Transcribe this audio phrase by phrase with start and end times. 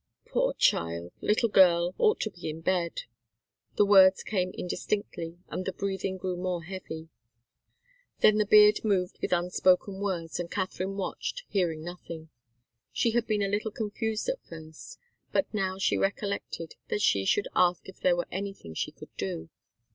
[0.25, 3.01] "Poor child little girl ought to be in bed."
[3.75, 7.09] The words came indistinctly, and the breathing grew more heavy.
[8.21, 12.29] Then the beard moved with unspoken words, and Katharine watched, hearing nothing.
[12.91, 14.97] She had been a little confused at first,
[15.31, 19.49] but now she recollected that she should ask if there were anything she could do.